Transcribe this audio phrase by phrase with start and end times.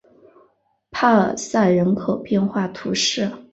[0.89, 3.31] 帕尔塞人口变化图示